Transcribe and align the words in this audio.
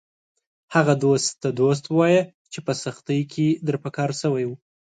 هغه 0.75 0.93
دوست 1.03 1.29
ته 1.41 1.49
دوست 1.59 1.83
ووایه 1.87 2.23
چې 2.51 2.59
په 2.65 2.73
سختۍ 2.83 3.21
کې 3.33 3.47
در 3.65 3.75
په 3.83 3.89
کار 3.97 4.11
شوی 4.21 4.43
و 4.47 4.51